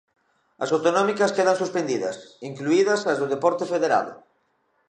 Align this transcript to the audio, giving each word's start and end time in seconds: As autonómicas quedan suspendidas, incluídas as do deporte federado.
As 0.63 0.69
autonómicas 0.75 1.35
quedan 1.37 1.59
suspendidas, 1.63 2.15
incluídas 2.49 3.01
as 3.11 3.17
do 3.21 3.31
deporte 3.33 3.63
federado. 3.73 4.13